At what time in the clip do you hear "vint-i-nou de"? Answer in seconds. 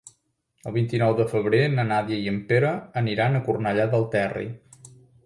0.77-1.27